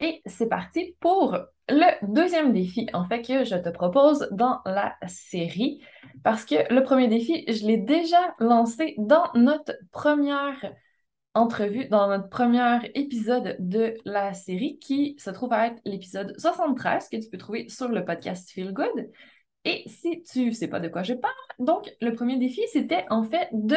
[0.00, 1.38] Et c'est parti pour
[1.68, 5.82] le deuxième défi, en fait, que je te propose dans la série.
[6.24, 10.74] Parce que le premier défi, je l'ai déjà lancé dans notre première
[11.34, 17.08] entrevue, dans notre premier épisode de la série, qui se trouve à être l'épisode 73,
[17.08, 19.10] que tu peux trouver sur le podcast Feel Good.
[19.64, 23.22] Et si tu sais pas de quoi je parle, donc le premier défi, c'était en
[23.24, 23.76] fait de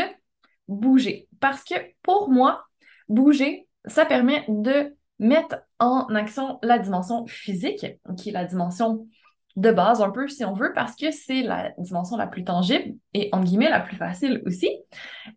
[0.70, 1.28] bouger.
[1.42, 2.64] Parce que pour moi,
[3.10, 7.86] bouger, ça permet de mettre en action la dimension physique,
[8.18, 9.08] qui est la dimension
[9.56, 12.96] de base un peu, si on veut, parce que c'est la dimension la plus tangible
[13.14, 14.70] et, en guillemets, la plus facile aussi.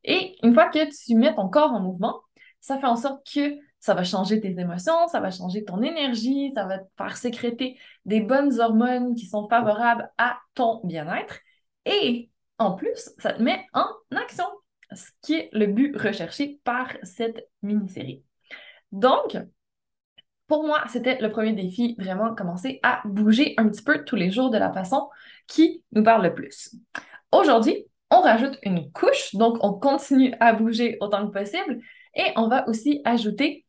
[0.05, 2.21] Et une fois que tu mets ton corps en mouvement,
[2.61, 6.51] ça fait en sorte que ça va changer tes émotions, ça va changer ton énergie,
[6.55, 11.39] ça va te faire sécréter des bonnes hormones qui sont favorables à ton bien-être.
[11.85, 14.47] Et en plus, ça te met en action,
[14.93, 18.25] ce qui est le but recherché par cette mini-série.
[18.93, 19.37] Donc,
[20.49, 24.31] pour moi, c'était le premier défi, vraiment commencer à bouger un petit peu tous les
[24.31, 25.09] jours de la façon
[25.47, 26.75] qui nous parle le plus.
[27.33, 31.81] Aujourd'hui, on rajoute une couche, donc on continue à bouger autant que possible
[32.15, 33.67] et on va aussi ajouter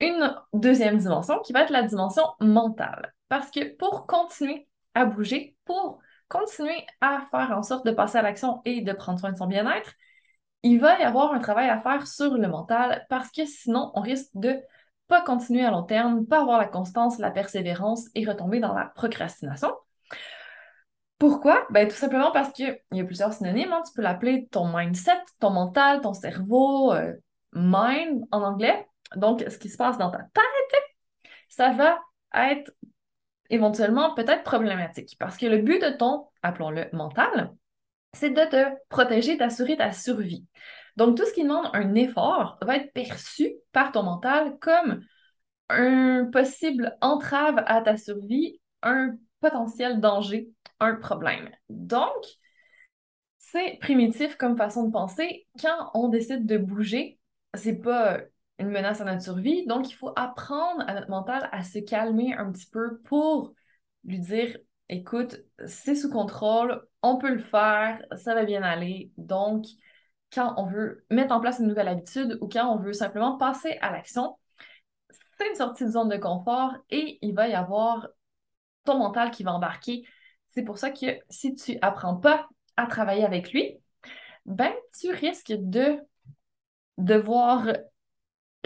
[0.00, 3.14] une deuxième dimension qui va être la dimension mentale.
[3.28, 8.22] Parce que pour continuer à bouger, pour continuer à faire en sorte de passer à
[8.22, 9.92] l'action et de prendre soin de son bien-être,
[10.62, 14.00] il va y avoir un travail à faire sur le mental parce que sinon, on
[14.00, 14.60] risque de
[15.10, 18.86] pas continuer à long terme, pas avoir la constance, la persévérance et retomber dans la
[18.86, 19.74] procrastination.
[21.18, 21.66] Pourquoi?
[21.68, 23.72] Ben, tout simplement parce qu'il y a plusieurs synonymes.
[23.72, 23.82] Hein.
[23.86, 27.12] Tu peux l'appeler ton mindset, ton mental, ton cerveau, euh,
[27.52, 28.88] mind en anglais.
[29.16, 30.82] Donc, ce qui se passe dans ta tête,
[31.48, 31.98] ça va
[32.32, 32.72] être
[33.50, 37.52] éventuellement peut-être problématique parce que le but de ton, appelons-le mental,
[38.14, 40.46] c'est de te protéger, d'assurer ta survie.
[40.96, 45.02] Donc, tout ce qui demande un effort va être perçu par ton mental comme
[45.68, 51.50] un possible entrave à ta survie, un potentiel danger, un problème.
[51.68, 52.12] Donc,
[53.38, 55.46] c'est primitif comme façon de penser.
[55.60, 57.18] Quand on décide de bouger,
[57.54, 58.20] c'est pas
[58.58, 59.66] une menace à notre survie.
[59.66, 63.54] Donc, il faut apprendre à notre mental à se calmer un petit peu pour
[64.04, 64.56] lui dire
[64.88, 69.12] écoute, c'est sous contrôle, on peut le faire, ça va bien aller.
[69.16, 69.64] Donc,
[70.32, 73.78] quand on veut mettre en place une nouvelle habitude ou quand on veut simplement passer
[73.80, 74.38] à l'action,
[75.38, 78.08] c'est une sortie de zone de confort et il va y avoir
[78.84, 80.04] ton mental qui va embarquer.
[80.50, 83.78] C'est pour ça que si tu apprends pas à travailler avec lui,
[84.46, 85.98] ben tu risques de
[86.98, 87.66] devoir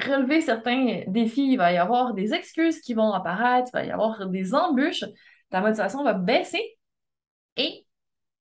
[0.03, 3.91] relever certains défis, il va y avoir des excuses qui vont apparaître, il va y
[3.91, 5.04] avoir des embûches,
[5.50, 6.76] ta motivation va baisser
[7.56, 7.86] et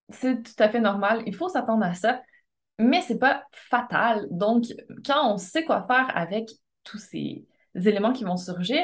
[0.10, 2.22] c'est tout à fait normal, il faut s'attendre à ça
[2.80, 4.28] mais c'est pas fatal.
[4.32, 4.66] Donc,
[5.06, 6.50] quand on sait quoi faire avec
[6.84, 7.46] tous ces
[7.76, 8.84] éléments qui vont surgir,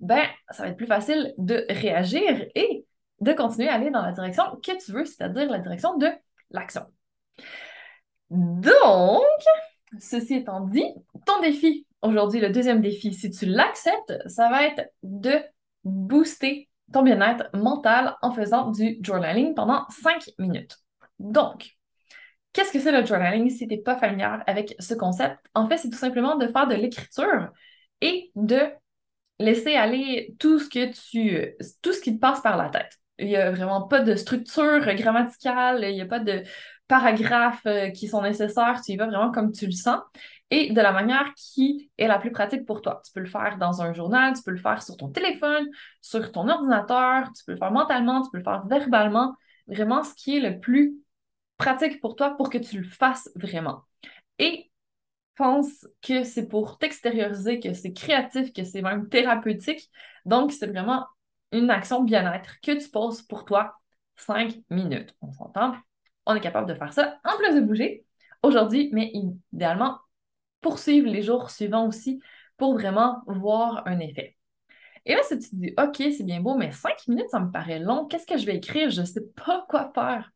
[0.00, 2.84] ben, ça va être plus facile de réagir et
[3.20, 6.08] de continuer à aller dans la direction que tu veux, c'est-à-dire la direction de
[6.50, 6.82] l'action.
[8.30, 9.22] Donc,
[9.98, 10.86] ceci étant dit,
[11.26, 15.40] ton défi aujourd'hui, le deuxième défi, si tu l'acceptes, ça va être de
[15.84, 20.78] booster ton bien-être mental en faisant du journaling pendant 5 minutes.
[21.18, 21.77] Donc,
[22.52, 25.38] Qu'est-ce que c'est le journaling si tu n'es pas familière avec ce concept?
[25.54, 27.50] En fait, c'est tout simplement de faire de l'écriture
[28.00, 28.60] et de
[29.38, 32.98] laisser aller tout ce que tu tout ce qui te passe par la tête.
[33.18, 36.42] Il n'y a vraiment pas de structure grammaticale, il n'y a pas de
[36.86, 40.00] paragraphes euh, qui sont nécessaires, tu y vas vraiment comme tu le sens
[40.50, 43.02] et de la manière qui est la plus pratique pour toi.
[43.04, 45.66] Tu peux le faire dans un journal, tu peux le faire sur ton téléphone,
[46.00, 49.34] sur ton ordinateur, tu peux le faire mentalement, tu peux le faire verbalement,
[49.66, 50.94] vraiment ce qui est le plus
[51.58, 53.82] pratique pour toi pour que tu le fasses vraiment.
[54.38, 54.70] Et
[55.38, 59.88] pense que c'est pour t'extérioriser, que c'est créatif, que c'est même thérapeutique.
[60.24, 61.06] Donc, c'est vraiment
[61.52, 63.74] une action bien-être que tu poses pour toi
[64.16, 65.14] cinq minutes.
[65.22, 65.76] On s'entend?
[66.26, 68.04] On est capable de faire ça en plus de bouger
[68.42, 69.12] aujourd'hui, mais
[69.52, 69.98] idéalement,
[70.60, 72.20] poursuivre les jours suivants aussi
[72.56, 74.36] pour vraiment voir un effet.
[75.06, 77.50] Et là, si tu te dis, OK, c'est bien beau, mais cinq minutes, ça me
[77.50, 78.90] paraît long, qu'est-ce que je vais écrire?
[78.90, 80.32] Je ne sais pas quoi faire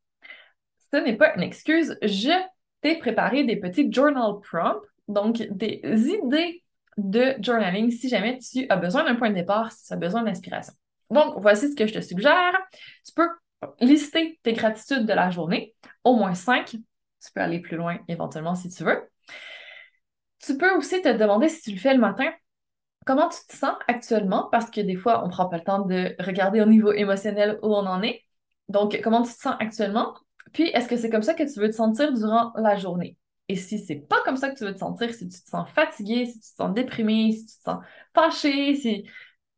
[0.92, 1.96] ce n'est pas une excuse.
[2.02, 2.32] Je
[2.80, 6.62] t'ai préparé des petits journal prompts, donc des idées
[6.96, 10.22] de journaling si jamais tu as besoin d'un point de départ, si tu as besoin
[10.22, 10.74] d'inspiration.
[11.10, 12.52] Donc, voici ce que je te suggère.
[13.06, 13.28] Tu peux
[13.80, 15.74] lister tes gratitudes de la journée,
[16.04, 16.70] au moins cinq.
[16.70, 19.08] Tu peux aller plus loin éventuellement si tu veux.
[20.40, 22.30] Tu peux aussi te demander si tu le fais le matin,
[23.06, 25.80] comment tu te sens actuellement, parce que des fois, on ne prend pas le temps
[25.80, 28.24] de regarder au niveau émotionnel où on en est.
[28.68, 30.14] Donc, comment tu te sens actuellement?
[30.52, 33.16] Puis, est-ce que c'est comme ça que tu veux te sentir durant la journée?
[33.48, 35.68] Et si c'est pas comme ça que tu veux te sentir, si tu te sens
[35.70, 37.84] fatigué, si tu te sens déprimé, si tu te sens
[38.14, 39.04] fâché, si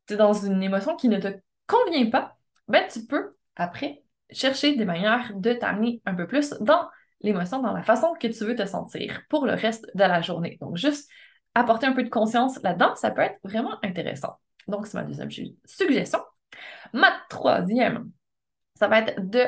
[0.07, 1.29] tu es dans une émotion qui ne te
[1.67, 2.37] convient pas,
[2.67, 6.89] ben tu peux, après, chercher des manières de t'amener un peu plus dans
[7.21, 10.57] l'émotion, dans la façon que tu veux te sentir pour le reste de la journée.
[10.61, 11.09] Donc, juste
[11.53, 14.39] apporter un peu de conscience là-dedans, ça peut être vraiment intéressant.
[14.67, 15.29] Donc, c'est ma deuxième
[15.65, 16.19] suggestion.
[16.93, 18.11] Ma troisième,
[18.77, 19.45] ça va être de,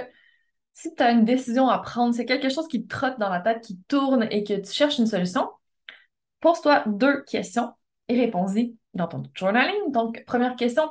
[0.77, 3.39] si tu as une décision à prendre, c'est quelque chose qui te trotte dans la
[3.39, 5.49] tête, qui tourne et que tu cherches une solution,
[6.39, 7.73] pose-toi deux questions
[8.07, 9.91] et réponds-y dans ton journaling.
[9.91, 10.87] Donc, première question,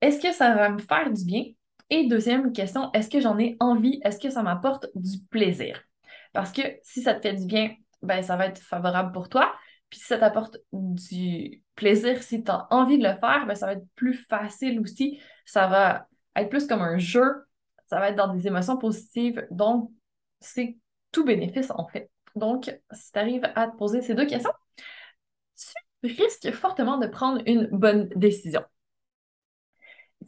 [0.00, 1.46] est-ce que ça va me faire du bien?
[1.90, 4.00] Et deuxième question, est-ce que j'en ai envie?
[4.04, 5.82] Est-ce que ça m'apporte du plaisir?
[6.32, 9.52] Parce que si ça te fait du bien, ben, ça va être favorable pour toi.
[9.90, 13.66] Puis si ça t'apporte du plaisir, si tu as envie de le faire, ben, ça
[13.66, 15.18] va être plus facile aussi.
[15.44, 16.06] Ça va
[16.36, 17.47] être plus comme un jeu.
[17.88, 19.46] Ça va être dans des émotions positives.
[19.50, 19.90] Donc,
[20.40, 20.76] c'est
[21.12, 22.10] tout bénéfice en fait.
[22.36, 24.52] Donc, si tu arrives à te poser ces deux questions,
[26.02, 28.62] tu risques fortement de prendre une bonne décision.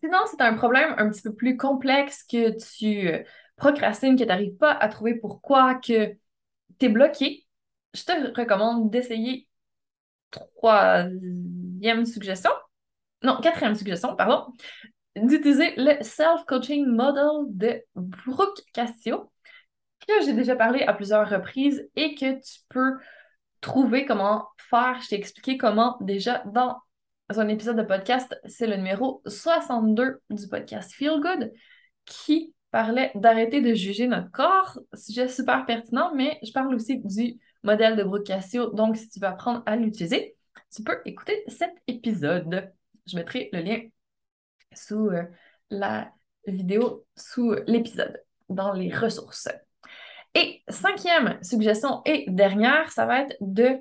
[0.03, 3.23] Sinon, c'est un problème un petit peu plus complexe que tu euh,
[3.57, 6.15] procrastines, que tu n'arrives pas à trouver pourquoi, que
[6.79, 7.47] tu es bloqué,
[7.93, 9.49] je te recommande d'essayer
[10.31, 12.53] troisième suggestion,
[13.23, 14.53] non, quatrième suggestion, pardon,
[15.17, 19.31] d'utiliser le Self-Coaching Model de Brooke Cassio,
[20.07, 22.95] que j'ai déjà parlé à plusieurs reprises et que tu peux
[23.61, 25.01] trouver comment faire.
[25.03, 26.81] Je t'ai expliqué comment déjà dans
[27.29, 31.53] un épisode de podcast, c'est le numéro 62 du podcast Feel Good,
[32.05, 34.79] qui parlait d'arrêter de juger notre corps.
[34.95, 38.71] Sujet super pertinent, mais je parle aussi du modèle de Brooke Cassio.
[38.71, 40.37] Donc, si tu veux apprendre à l'utiliser,
[40.75, 42.73] tu peux écouter cet épisode.
[43.07, 43.81] Je mettrai le lien
[44.75, 45.25] sous euh,
[45.71, 46.13] la
[46.47, 49.49] vidéo, sous l'épisode, dans les ressources.
[50.35, 53.79] Et cinquième suggestion et dernière, ça va être de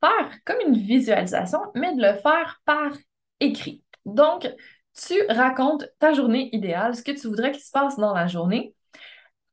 [0.00, 2.92] faire comme une visualisation, mais de le faire par
[3.40, 3.82] écrit.
[4.04, 4.48] Donc,
[4.94, 8.74] tu racontes ta journée idéale, ce que tu voudrais qu'il se passe dans la journée,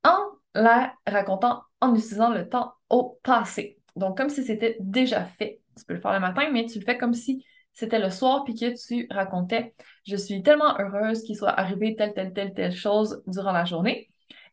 [0.04, 0.18] en
[0.54, 3.78] la racontant en utilisant le temps au passé.
[3.95, 5.62] Donc, comme si c'était déjà fait.
[5.78, 7.45] Tu peux le faire le matin, mais tu le fais comme si
[7.75, 9.75] c'était le soir, puis que tu racontais
[10.07, 14.10] Je suis tellement heureuse qu'il soit arrivé telle, telle, telle, telle chose durant la journée.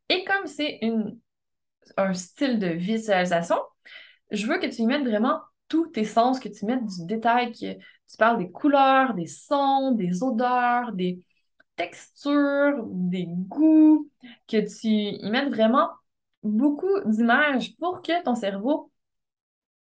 [0.08, 0.80] Et comme c'est
[1.96, 3.56] un style de visualisation,
[4.30, 7.52] je veux que tu y mettes vraiment tous tes sens, que tu mettes du détail,
[7.52, 11.24] que tu parles des couleurs, des sons, des odeurs, des
[11.76, 14.10] textures, des goûts,
[14.48, 15.88] que tu y mettes vraiment
[16.42, 18.91] beaucoup d'images pour que ton cerveau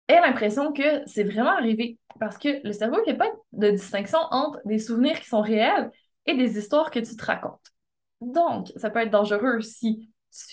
[0.08, 1.98] ait l'impression que c'est vraiment arrivé.
[2.20, 5.90] Parce que le cerveau ne fait pas de distinction entre des souvenirs qui sont réels
[6.26, 7.72] et des histoires que tu te racontes.
[8.20, 10.10] Donc, ça peut être dangereux si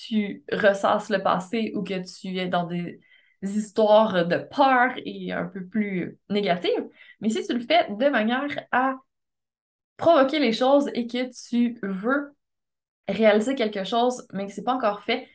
[0.08, 3.00] tu ressasses le passé ou que tu es dans des
[3.42, 6.88] histoires de peur et un peu plus négatives.
[7.22, 8.96] Mais si tu le fais de manière à
[9.98, 12.36] provoquer les choses et que tu veux
[13.08, 15.28] réaliser quelque chose, mais que c'est pas encore fait,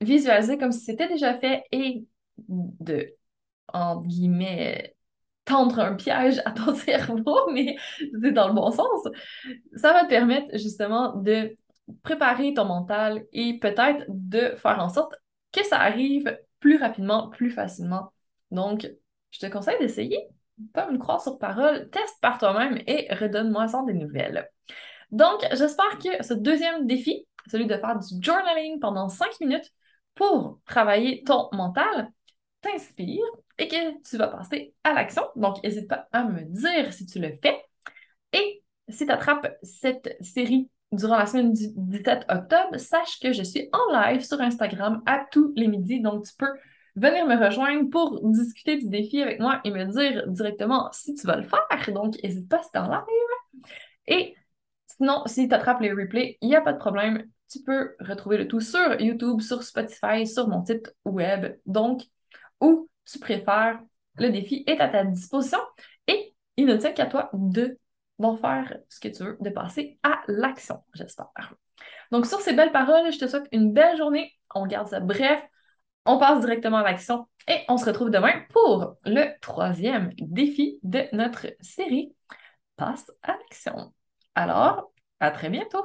[0.00, 2.04] visualiser comme si c'était déjà fait et
[2.48, 3.14] de,
[3.74, 4.94] entre guillemets,
[5.44, 7.76] tendre un piège à ton cerveau, mais
[8.22, 9.08] c'est dans le bon sens,
[9.76, 11.56] ça va te permettre justement de
[12.02, 15.14] préparer ton mental et peut-être de faire en sorte
[15.52, 18.12] que ça arrive plus rapidement, plus facilement.
[18.50, 18.88] Donc,
[19.30, 20.28] je te conseille d'essayer.
[20.74, 24.48] Pas me croire sur parole, teste par toi-même et redonne-moi ça des nouvelles.
[25.10, 29.72] Donc, j'espère que ce deuxième défi, celui de faire du journaling pendant cinq minutes
[30.14, 32.10] pour travailler ton mental,
[32.60, 33.24] t'inspire
[33.60, 35.22] et que tu vas passer à l'action.
[35.36, 37.62] Donc, n'hésite pas à me dire si tu le fais.
[38.32, 43.42] Et si tu attrapes cette série durant la semaine du 17 octobre, sache que je
[43.42, 46.00] suis en live sur Instagram à tous les midis.
[46.00, 46.52] Donc, tu peux
[46.96, 51.26] venir me rejoindre pour discuter du défi avec moi et me dire directement si tu
[51.26, 51.92] vas le faire.
[51.92, 53.72] Donc, n'hésite pas si tu en live.
[54.06, 54.34] Et
[54.86, 57.26] sinon, si tu attrapes les replays, il n'y a pas de problème.
[57.50, 61.56] Tu peux retrouver le tout sur YouTube, sur Spotify, sur mon site web.
[61.66, 62.02] Donc,
[62.60, 63.80] où tu préfères,
[64.16, 65.60] le défi est à ta disposition
[66.06, 67.78] et il ne tient qu'à toi de
[68.40, 71.54] faire ce que tu veux, de passer à l'action, j'espère.
[72.10, 74.32] Donc, sur ces belles paroles, je te souhaite une belle journée.
[74.54, 75.42] On garde ça bref.
[76.06, 81.04] On passe directement à l'action et on se retrouve demain pour le troisième défi de
[81.12, 82.14] notre série
[82.76, 83.92] Passe à l'action.
[84.34, 84.90] Alors,
[85.20, 85.84] à très bientôt!